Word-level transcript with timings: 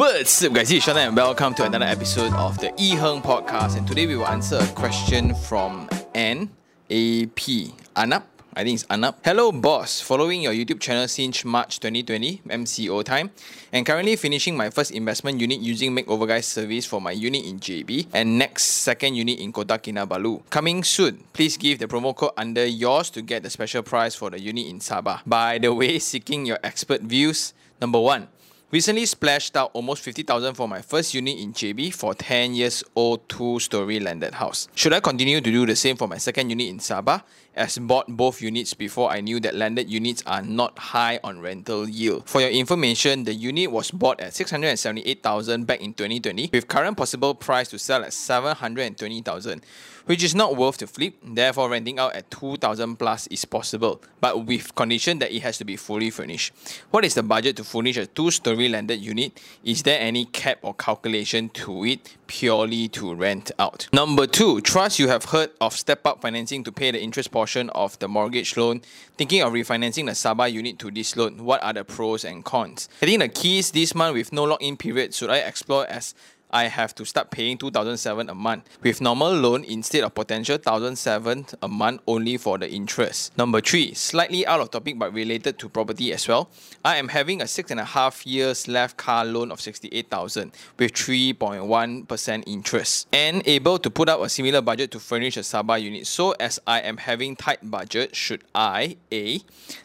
What's 0.00 0.42
up, 0.42 0.54
guys? 0.54 0.72
Is 0.72 0.82
Sean 0.82 0.96
and 0.96 1.14
welcome 1.14 1.52
to 1.60 1.64
another 1.64 1.84
episode 1.84 2.32
of 2.32 2.56
the 2.56 2.72
E 2.80 2.96
Heng 2.96 3.20
podcast. 3.20 3.76
And 3.76 3.86
today 3.86 4.06
we 4.06 4.16
will 4.16 4.26
answer 4.32 4.56
a 4.56 4.66
question 4.68 5.34
from 5.34 5.90
N 6.14 6.48
A 6.88 7.26
P 7.26 7.74
Anup. 7.94 8.22
I 8.56 8.64
think 8.64 8.80
it's 8.80 8.88
Anup. 8.88 9.16
Hello, 9.22 9.52
boss. 9.52 10.00
Following 10.00 10.40
your 10.40 10.54
YouTube 10.54 10.80
channel 10.80 11.06
since 11.06 11.44
March 11.44 11.80
2020, 11.80 12.40
MCO 12.48 13.04
time, 13.04 13.28
and 13.74 13.84
currently 13.84 14.16
finishing 14.16 14.56
my 14.56 14.70
first 14.70 14.90
investment 14.90 15.38
unit 15.38 15.60
using 15.60 15.94
Makeover 15.94 16.26
Guys 16.26 16.46
service 16.46 16.86
for 16.86 16.98
my 16.98 17.12
unit 17.12 17.44
in 17.44 17.60
JB 17.60 18.06
and 18.14 18.38
next 18.38 18.80
second 18.80 19.16
unit 19.16 19.38
in 19.38 19.52
Kota 19.52 19.74
Kinabalu. 19.74 20.48
Coming 20.48 20.82
soon. 20.82 21.24
Please 21.34 21.58
give 21.58 21.78
the 21.78 21.86
promo 21.86 22.16
code 22.16 22.32
under 22.38 22.64
yours 22.64 23.10
to 23.10 23.20
get 23.20 23.42
the 23.42 23.50
special 23.50 23.82
price 23.82 24.14
for 24.14 24.30
the 24.30 24.40
unit 24.40 24.66
in 24.66 24.78
Sabah. 24.78 25.20
By 25.26 25.58
the 25.58 25.74
way, 25.74 25.98
seeking 25.98 26.46
your 26.46 26.58
expert 26.64 27.02
views. 27.02 27.52
Number 27.82 28.00
one. 28.00 28.28
Recently 28.72 29.04
splashed 29.04 29.56
out 29.56 29.72
almost 29.74 30.00
50,000 30.02 30.54
for 30.54 30.68
my 30.68 30.80
first 30.80 31.12
unit 31.12 31.36
in 31.40 31.52
JB 31.52 31.92
for 31.92 32.14
10 32.14 32.54
years 32.54 32.84
old 32.94 33.28
two-story 33.28 33.98
landed 33.98 34.34
house. 34.34 34.68
Should 34.76 34.92
I 34.92 35.00
continue 35.00 35.40
to 35.40 35.50
do 35.50 35.66
the 35.66 35.74
same 35.74 35.96
for 35.96 36.06
my 36.06 36.18
second 36.18 36.50
unit 36.50 36.68
in 36.68 36.78
Sabah? 36.78 37.24
As 37.52 37.78
bought 37.78 38.06
both 38.06 38.40
units 38.40 38.74
before 38.74 39.10
I 39.10 39.22
knew 39.22 39.40
that 39.40 39.56
landed 39.56 39.90
units 39.90 40.22
are 40.24 40.42
not 40.42 40.78
high 40.78 41.18
on 41.24 41.40
rental 41.40 41.88
yield. 41.88 42.28
For 42.28 42.40
your 42.40 42.50
information, 42.50 43.24
the 43.24 43.34
unit 43.34 43.72
was 43.72 43.90
bought 43.90 44.20
at 44.20 44.34
678,000 44.34 45.66
back 45.66 45.80
in 45.80 45.92
2020 45.92 46.50
with 46.52 46.68
current 46.68 46.96
possible 46.96 47.34
price 47.34 47.66
to 47.70 47.78
sell 47.78 48.04
at 48.04 48.12
720,000 48.12 49.66
which 50.06 50.22
is 50.22 50.34
not 50.34 50.56
worth 50.56 50.78
to 50.78 50.86
flip. 50.86 51.14
Therefore, 51.22 51.70
renting 51.70 51.98
out 51.98 52.14
at 52.14 52.30
2,000 52.30 52.96
plus 52.96 53.26
is 53.28 53.44
possible, 53.44 54.00
but 54.20 54.44
with 54.46 54.74
condition 54.74 55.18
that 55.20 55.32
it 55.32 55.40
has 55.40 55.58
to 55.58 55.64
be 55.64 55.76
fully 55.76 56.10
furnished. 56.10 56.52
What 56.90 57.04
is 57.04 57.14
the 57.14 57.22
budget 57.22 57.56
to 57.56 57.64
furnish 57.64 57.96
a 57.96 58.06
two-story 58.06 58.68
landed 58.68 59.00
unit? 59.00 59.40
Is 59.64 59.82
there 59.82 60.00
any 60.00 60.24
cap 60.26 60.58
or 60.62 60.74
calculation 60.74 61.48
to 61.50 61.84
it 61.84 62.16
purely 62.26 62.88
to 62.88 63.14
rent 63.14 63.50
out? 63.58 63.88
Number 63.92 64.26
two, 64.26 64.60
trust 64.60 64.98
you 64.98 65.08
have 65.08 65.26
heard 65.26 65.50
of 65.60 65.74
step-up 65.74 66.22
financing 66.22 66.64
to 66.64 66.72
pay 66.72 66.90
the 66.90 67.00
interest 67.00 67.30
portion 67.30 67.70
of 67.70 67.98
the 67.98 68.08
mortgage 68.08 68.56
loan. 68.56 68.82
Thinking 69.16 69.42
of 69.42 69.52
refinancing 69.52 70.06
the 70.06 70.12
Sabah 70.12 70.50
unit 70.50 70.78
to 70.78 70.90
this 70.90 71.16
loan, 71.16 71.44
what 71.44 71.62
are 71.62 71.72
the 71.72 71.84
pros 71.84 72.24
and 72.24 72.44
cons? 72.44 72.88
I 73.02 73.06
think 73.06 73.20
the 73.20 73.28
keys 73.28 73.70
this 73.70 73.94
month 73.94 74.14
with 74.14 74.32
no 74.32 74.44
lock-in 74.44 74.76
period 74.76 75.14
should 75.14 75.30
I 75.30 75.38
explore 75.38 75.86
as 75.86 76.14
I 76.52 76.64
have 76.64 76.94
to 76.96 77.04
start 77.04 77.30
paying 77.30 77.58
2007 77.58 78.28
a 78.28 78.34
month 78.34 78.68
with 78.82 79.00
normal 79.00 79.32
loan 79.32 79.64
instead 79.64 80.04
of 80.04 80.14
potential 80.14 80.56
1007 80.56 81.46
a 81.62 81.68
month 81.68 82.02
only 82.06 82.36
for 82.36 82.58
the 82.58 82.70
interest. 82.70 83.36
Number 83.38 83.60
three, 83.60 83.94
slightly 83.94 84.46
out 84.46 84.60
of 84.60 84.70
topic 84.70 84.98
but 84.98 85.12
related 85.12 85.58
to 85.58 85.68
property 85.68 86.12
as 86.12 86.26
well. 86.26 86.50
I 86.84 86.96
am 86.96 87.08
having 87.08 87.42
a 87.42 87.46
six 87.46 87.70
and 87.70 87.80
a 87.80 87.84
half 87.84 88.26
years 88.26 88.68
left 88.68 88.96
car 88.96 89.24
loan 89.24 89.52
of 89.52 89.60
68,000 89.60 90.52
with 90.78 90.92
3.1% 90.92 92.44
interest 92.46 93.08
and 93.12 93.46
able 93.46 93.78
to 93.78 93.90
put 93.90 94.08
up 94.08 94.20
a 94.20 94.28
similar 94.28 94.60
budget 94.60 94.90
to 94.92 94.98
furnish 95.00 95.36
a 95.36 95.40
Sabah 95.40 95.80
unit. 95.80 96.06
So 96.06 96.32
as 96.32 96.58
I 96.66 96.80
am 96.80 96.96
having 96.96 97.36
tight 97.36 97.70
budget, 97.70 98.14
should 98.16 98.44
I 98.54 98.96
A 99.12 99.40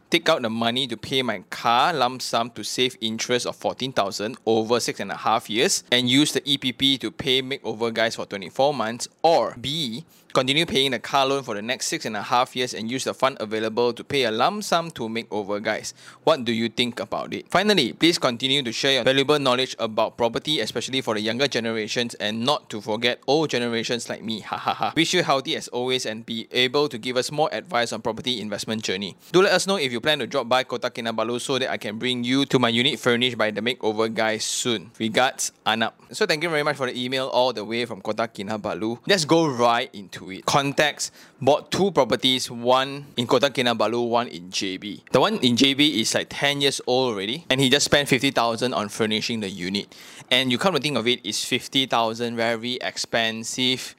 take 0.09 0.29
out 0.29 0.41
the 0.41 0.49
money 0.49 0.87
to 0.87 0.95
pay 0.95 1.21
my 1.21 1.39
car 1.49 1.91
lump 1.91 2.21
sum 2.21 2.49
to 2.51 2.63
save 2.63 2.95
interest 3.01 3.45
of 3.45 3.55
14,000 3.55 4.37
over 4.45 4.79
six 4.79 4.99
and 4.99 5.11
a 5.11 5.17
half 5.17 5.49
years 5.49 5.83
and 5.91 6.09
use 6.09 6.31
the 6.31 6.41
EPP 6.57 6.99
to 6.99 7.11
pay 7.11 7.41
makeover 7.41 7.93
guys 7.93 8.15
for 8.15 8.25
24 8.25 8.73
months 8.73 9.07
or 9.21 9.55
B 9.59 10.03
continue 10.35 10.65
paying 10.65 10.91
the 10.91 10.99
car 10.99 11.25
loan 11.25 11.41
for 11.43 11.55
the 11.55 11.61
next 11.61 11.87
six 11.87 12.03
and 12.03 12.17
a 12.17 12.21
half 12.21 12.57
years 12.57 12.73
and 12.73 12.91
use 12.91 13.05
the 13.05 13.13
fund 13.13 13.37
available 13.39 13.93
to 13.93 14.03
pay 14.03 14.25
a 14.25 14.31
lump 14.31 14.65
sum 14.65 14.91
to 14.91 15.07
make 15.07 15.31
over 15.31 15.61
guys. 15.61 15.93
What 16.25 16.43
do 16.43 16.51
you 16.51 16.67
think 16.67 16.99
about 16.99 17.33
it? 17.33 17.47
Finally, 17.49 17.93
please 17.93 18.19
continue 18.19 18.61
to 18.61 18.73
share 18.73 18.99
your 18.99 19.03
valuable 19.05 19.39
knowledge 19.39 19.77
about 19.79 20.17
property, 20.17 20.59
especially 20.59 20.99
for 20.99 21.13
the 21.13 21.21
younger 21.21 21.47
generations 21.47 22.15
and 22.15 22.43
not 22.43 22.69
to 22.69 22.81
forget 22.81 23.21
old 23.27 23.49
generations 23.49 24.09
like 24.09 24.21
me. 24.21 24.43
Ha 24.45 24.57
ha 24.57 24.73
ha. 24.73 24.93
Wish 24.95 25.13
you 25.13 25.23
healthy 25.23 25.55
as 25.55 25.67
always 25.69 26.05
and 26.05 26.25
be 26.25 26.47
able 26.51 26.87
to 26.89 26.97
give 26.97 27.17
us 27.17 27.31
more 27.31 27.49
advice 27.51 27.91
on 27.91 28.01
property 28.01 28.39
investment 28.39 28.83
journey. 28.83 29.15
Do 29.31 29.41
let 29.41 29.53
us 29.53 29.65
know 29.65 29.77
if 29.77 29.91
you 29.91 29.99
plan 29.99 30.19
to 30.19 30.27
drop 30.27 30.47
by 30.47 30.63
Kota 30.63 30.89
Kinabalu 30.89 31.41
so 31.41 31.57
that 31.57 31.71
I 31.71 31.77
can 31.77 31.97
bring 31.97 32.23
you 32.23 32.45
to 32.45 32.59
my 32.59 32.69
unit 32.69 32.99
furnished 32.99 33.37
by 33.37 33.51
the 33.51 33.61
makeover 33.61 34.13
guys 34.13 34.43
soon. 34.43 34.91
Regards, 34.99 35.51
Anup. 35.65 35.93
So 36.11 36.25
thank 36.27 36.43
you 36.43 36.49
very 36.49 36.61
much 36.61 36.75
for 36.77 36.85
the 36.85 36.93
email 36.93 37.27
all 37.27 37.53
the 37.53 37.65
way 37.65 37.85
from 37.85 38.01
Kota 38.01 38.27
Kinabalu. 38.27 38.99
Let's 39.07 39.25
go 39.25 39.47
right 39.47 39.89
into 39.93 40.24
it. 40.31 40.45
Context 40.45 41.13
bought 41.41 41.71
two 41.71 41.91
properties, 41.91 42.49
one 42.51 43.07
in 43.17 43.27
Kota 43.27 43.49
Kinabalu, 43.49 44.09
one 44.09 44.27
in 44.27 44.49
JB. 44.49 45.01
The 45.11 45.19
one 45.19 45.35
in 45.39 45.55
JB 45.55 46.01
is 46.01 46.13
like 46.13 46.27
10 46.29 46.61
years 46.61 46.81
old 46.87 47.13
already, 47.13 47.45
and 47.49 47.59
he 47.59 47.69
just 47.69 47.85
spent 47.85 48.09
50,000 48.09 48.73
on 48.73 48.89
furnishing 48.89 49.39
the 49.39 49.49
unit. 49.49 49.95
And 50.29 50.51
you 50.51 50.57
come 50.57 50.73
to 50.73 50.79
think 50.79 50.97
of 50.97 51.07
it, 51.07 51.15
it, 51.15 51.29
is 51.29 51.43
50,000 51.43 52.35
very 52.35 52.75
expensive. 52.75 53.95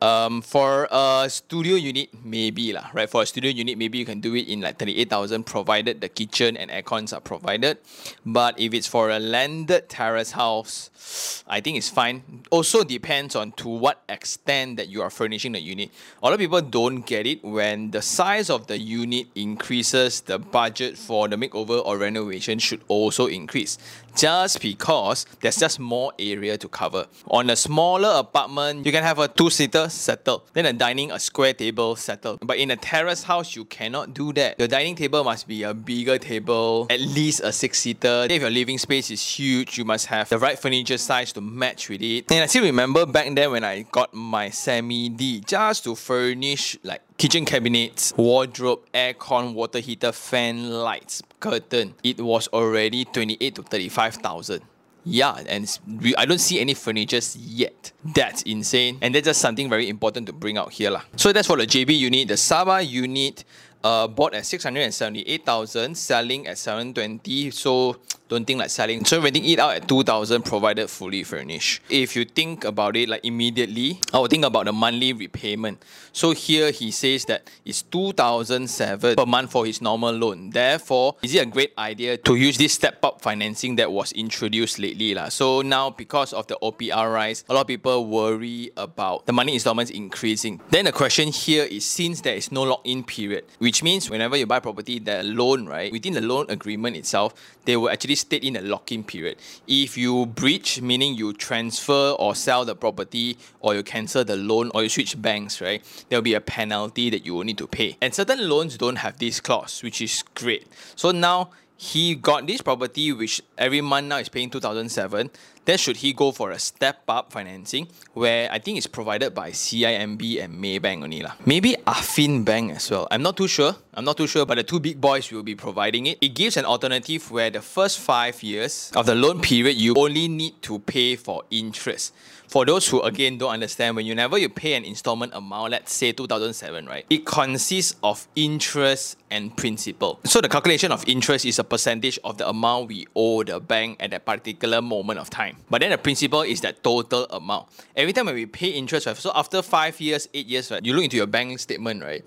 Um, 0.00 0.42
for 0.42 0.86
a 0.92 1.26
studio 1.28 1.74
unit, 1.74 2.10
maybe 2.24 2.72
lah, 2.72 2.86
right? 2.94 3.10
For 3.10 3.22
a 3.22 3.26
studio 3.26 3.50
unit, 3.50 3.76
maybe 3.76 3.98
you 3.98 4.04
can 4.04 4.20
do 4.20 4.36
it 4.36 4.46
in 4.46 4.60
like 4.60 4.78
38,000 4.78 5.42
provided 5.44 6.00
the 6.00 6.08
kitchen 6.08 6.56
and 6.56 6.70
aircons 6.70 7.12
are 7.12 7.20
provided. 7.20 7.78
But 8.24 8.60
if 8.60 8.74
it's 8.74 8.86
for 8.86 9.10
a 9.10 9.18
landed 9.18 9.88
terrace 9.88 10.32
house, 10.32 11.42
I 11.48 11.60
think 11.60 11.78
it's 11.78 11.88
fine. 11.88 12.44
Also 12.50 12.84
depends 12.84 13.34
on 13.34 13.52
to 13.52 13.68
what 13.68 14.02
extent 14.08 14.76
that 14.76 14.88
you 14.88 15.02
are 15.02 15.10
furnishing 15.10 15.52
the 15.52 15.60
unit. 15.60 15.90
A 16.22 16.26
lot 16.26 16.32
of 16.32 16.38
people 16.38 16.60
don't 16.60 17.02
get 17.02 17.26
it 17.26 17.42
when 17.42 17.90
the 17.90 18.02
size 18.02 18.50
of 18.50 18.68
the 18.68 18.78
unit 18.78 19.26
increases, 19.34 20.20
the 20.20 20.38
budget 20.38 20.96
for 20.96 21.26
the 21.26 21.36
makeover 21.36 21.84
or 21.84 21.98
renovation 21.98 22.60
should 22.60 22.82
also 22.86 23.26
increase. 23.26 23.78
Just 24.18 24.60
because 24.60 25.26
there's 25.40 25.58
just 25.58 25.78
more 25.78 26.12
area 26.18 26.58
to 26.58 26.68
cover. 26.68 27.06
On 27.28 27.48
a 27.50 27.54
smaller 27.54 28.18
apartment, 28.18 28.84
you 28.84 28.90
can 28.90 29.04
have 29.04 29.20
a 29.20 29.28
two-seater 29.28 29.88
settled, 29.88 30.42
then 30.54 30.66
a 30.66 30.72
dining, 30.72 31.12
a 31.12 31.20
square 31.20 31.54
table 31.54 31.94
settled. 31.94 32.40
But 32.42 32.56
in 32.56 32.72
a 32.72 32.76
terrace 32.76 33.22
house, 33.22 33.54
you 33.54 33.64
cannot 33.64 34.14
do 34.14 34.32
that. 34.32 34.58
The 34.58 34.66
dining 34.66 34.96
table 34.96 35.22
must 35.22 35.46
be 35.46 35.62
a 35.62 35.72
bigger 35.72 36.18
table, 36.18 36.88
at 36.90 36.98
least 36.98 37.42
a 37.44 37.52
six-seater. 37.52 38.26
If 38.28 38.42
your 38.42 38.50
living 38.50 38.78
space 38.78 39.12
is 39.12 39.22
huge, 39.22 39.78
you 39.78 39.84
must 39.84 40.06
have 40.06 40.28
the 40.28 40.38
right 40.38 40.58
furniture 40.58 40.98
size 40.98 41.32
to 41.34 41.40
match 41.40 41.88
with 41.88 42.02
it. 42.02 42.30
And 42.32 42.42
I 42.42 42.46
still 42.46 42.64
remember 42.64 43.06
back 43.06 43.32
then 43.32 43.52
when 43.52 43.62
I 43.62 43.82
got 43.82 44.12
my 44.12 44.50
semi-D, 44.50 45.44
just 45.46 45.84
to 45.84 45.94
furnish 45.94 46.76
like 46.82 47.02
kitchen 47.18 47.44
cabinets, 47.44 48.14
wardrobe, 48.16 48.80
aircon, 48.94 49.52
water 49.52 49.80
heater, 49.80 50.12
fan, 50.12 50.70
lights, 50.70 51.20
curtain. 51.40 51.94
It 52.04 52.20
was 52.20 52.48
already 52.48 53.04
28 53.04 53.54
to 53.56 53.62
35,000. 53.62 54.62
Yeah, 55.04 55.42
and 55.48 55.78
we, 56.00 56.14
I 56.16 56.26
don't 56.26 56.38
see 56.38 56.60
any 56.60 56.74
furnitures 56.74 57.36
yet. 57.36 57.92
That's 58.04 58.42
insane. 58.42 58.98
And 59.00 59.14
that's 59.14 59.26
just 59.26 59.40
something 59.40 59.68
very 59.68 59.88
important 59.88 60.26
to 60.26 60.32
bring 60.32 60.58
out 60.58 60.72
here. 60.72 60.90
Lah. 60.90 61.02
So 61.16 61.32
that's 61.32 61.46
for 61.46 61.56
the 61.56 61.66
JB 61.66 61.98
unit. 61.98 62.28
The 62.28 62.34
Sabah 62.34 62.86
unit 62.86 63.44
uh, 63.82 64.06
bought 64.06 64.34
at 64.34 64.46
678,000, 64.46 65.96
selling 65.96 66.46
at 66.46 66.58
720. 66.58 67.50
So 67.50 67.96
don't 68.28 68.44
think 68.44 68.58
like 68.60 68.70
selling. 68.70 69.04
So 69.04 69.20
renting 69.20 69.44
it 69.44 69.58
out 69.58 69.74
at 69.74 69.88
2,000 69.88 70.42
provided 70.44 70.88
fully 70.88 71.24
furnished. 71.24 71.82
If 71.88 72.14
you 72.14 72.24
think 72.24 72.64
about 72.64 72.96
it 72.96 73.08
like 73.08 73.24
immediately, 73.24 74.00
I 74.12 74.18
would 74.18 74.30
think 74.30 74.44
about 74.44 74.66
the 74.66 74.72
monthly 74.72 75.12
repayment. 75.12 75.82
So 76.12 76.32
here 76.32 76.70
he 76.70 76.90
says 76.90 77.24
that 77.26 77.48
it's 77.64 77.82
2,007 77.82 79.16
per 79.16 79.26
month 79.26 79.52
for 79.52 79.64
his 79.64 79.80
normal 79.80 80.12
loan. 80.12 80.50
Therefore, 80.50 81.16
is 81.22 81.34
it 81.34 81.42
a 81.42 81.46
great 81.46 81.72
idea 81.78 82.16
to 82.18 82.34
use 82.34 82.58
this 82.58 82.72
step 82.72 83.04
up 83.04 83.20
financing 83.20 83.76
that 83.76 83.90
was 83.90 84.12
introduced 84.12 84.78
lately? 84.78 85.14
La? 85.14 85.28
So 85.28 85.62
now 85.62 85.90
because 85.90 86.32
of 86.32 86.46
the 86.46 86.58
OPR 86.62 87.12
rise, 87.12 87.44
a 87.48 87.54
lot 87.54 87.62
of 87.62 87.66
people 87.66 88.06
worry 88.06 88.70
about 88.76 89.26
the 89.26 89.32
money 89.32 89.54
installments 89.54 89.90
increasing. 89.90 90.60
Then 90.70 90.84
the 90.84 90.92
question 90.92 91.28
here 91.28 91.64
is 91.64 91.86
since 91.86 92.20
there 92.20 92.34
is 92.34 92.52
no 92.52 92.62
lock-in 92.62 93.04
period, 93.04 93.44
which 93.58 93.82
means 93.82 94.10
whenever 94.10 94.36
you 94.36 94.46
buy 94.46 94.60
property, 94.60 94.98
the 94.98 95.22
loan, 95.22 95.66
right, 95.66 95.90
within 95.90 96.14
the 96.14 96.20
loan 96.20 96.46
agreement 96.48 96.96
itself, 96.96 97.34
they 97.64 97.76
will 97.76 97.90
actually 97.90 98.17
state 98.18 98.44
in 98.44 98.56
a 98.56 98.60
lock-in 98.60 99.04
period. 99.04 99.36
If 99.66 99.96
you 99.96 100.26
breach, 100.26 100.80
meaning 100.80 101.14
you 101.14 101.32
transfer 101.32 102.14
or 102.18 102.34
sell 102.34 102.64
the 102.64 102.74
property, 102.74 103.38
or 103.60 103.74
you 103.74 103.82
cancel 103.82 104.24
the 104.24 104.36
loan, 104.36 104.70
or 104.74 104.82
you 104.82 104.88
switch 104.88 105.20
banks, 105.20 105.60
right, 105.60 105.82
there'll 106.08 106.22
be 106.22 106.34
a 106.34 106.40
penalty 106.40 107.10
that 107.10 107.24
you 107.24 107.34
will 107.34 107.44
need 107.44 107.58
to 107.58 107.66
pay. 107.66 107.96
And 108.00 108.14
certain 108.14 108.48
loans 108.48 108.76
don't 108.76 108.96
have 108.96 109.18
this 109.18 109.40
clause, 109.40 109.82
which 109.82 110.00
is 110.00 110.22
great. 110.34 110.66
So 110.96 111.10
now 111.10 111.50
he 111.78 112.16
got 112.16 112.46
this 112.46 112.60
property 112.60 113.12
which 113.12 113.40
every 113.56 113.80
month 113.80 114.08
now 114.08 114.16
is 114.16 114.28
paying 114.28 114.50
2007 114.50 115.30
then 115.68 115.76
should 115.76 115.98
he 115.98 116.14
go 116.14 116.32
for 116.32 116.50
a 116.50 116.58
step 116.58 117.04
up 117.08 117.30
financing 117.30 117.86
where 118.14 118.48
i 118.50 118.58
think 118.58 118.78
it's 118.78 118.86
provided 118.86 119.34
by 119.34 119.50
cimb 119.50 120.42
and 120.42 120.56
maybank 120.56 121.04
only 121.04 121.20
lah 121.20 121.36
maybe 121.44 121.76
affin 121.86 122.42
bank 122.42 122.72
as 122.72 122.90
well 122.90 123.06
i'm 123.12 123.20
not 123.20 123.36
too 123.36 123.46
sure 123.46 123.76
I'm 123.98 124.04
not 124.04 124.16
too 124.16 124.28
sure, 124.28 124.46
but 124.46 124.54
the 124.54 124.62
two 124.62 124.78
big 124.78 125.00
boys 125.00 125.32
will 125.32 125.42
be 125.42 125.56
providing 125.56 126.06
it. 126.06 126.18
It 126.20 126.28
gives 126.28 126.56
an 126.56 126.64
alternative 126.64 127.32
where 127.32 127.50
the 127.50 127.60
first 127.60 127.98
five 127.98 128.40
years 128.44 128.92
of 128.94 129.06
the 129.06 129.16
loan 129.16 129.40
period, 129.40 129.76
you 129.76 129.92
only 129.96 130.28
need 130.28 130.62
to 130.62 130.78
pay 130.78 131.16
for 131.16 131.42
interest. 131.50 132.14
For 132.46 132.64
those 132.64 132.86
who 132.86 133.02
again 133.02 133.38
don't 133.38 133.50
understand, 133.50 133.96
when 133.96 134.06
you 134.06 134.14
you 134.14 134.48
pay 134.48 134.74
an 134.74 134.84
installment 134.84 135.34
amount, 135.34 135.72
let's 135.72 135.92
say 135.92 136.12
2007, 136.12 136.86
right? 136.86 137.06
It 137.10 137.26
consists 137.26 137.96
of 138.04 138.28
interest 138.36 139.18
and 139.32 139.56
principal. 139.56 140.20
So 140.24 140.40
the 140.40 140.48
calculation 140.48 140.92
of 140.92 141.02
interest 141.08 141.44
is 141.44 141.58
a 141.58 141.64
percentage 141.64 142.20
of 142.22 142.38
the 142.38 142.48
amount 142.48 142.86
we 142.88 143.08
owe 143.16 143.42
the 143.42 143.58
bank 143.58 143.96
at 143.98 144.12
that 144.12 144.24
particular 144.24 144.80
moment 144.80 145.18
of 145.18 145.28
time. 145.28 145.56
But 145.70 145.80
then 145.80 145.90
the 145.90 145.98
principal 145.98 146.42
is 146.42 146.60
that 146.62 146.82
total 146.82 147.26
amount. 147.26 147.68
Every 147.94 148.12
time 148.12 148.26
when 148.26 148.34
we 148.34 148.46
pay 148.46 148.68
interest, 148.68 149.06
right? 149.06 149.16
So 149.16 149.32
after 149.34 149.62
five 149.62 150.00
years, 150.00 150.28
eight 150.32 150.46
years, 150.46 150.70
right? 150.70 150.84
You 150.84 150.94
look 150.94 151.04
into 151.04 151.16
your 151.16 151.26
bank 151.26 151.58
statement, 151.58 152.02
right? 152.02 152.24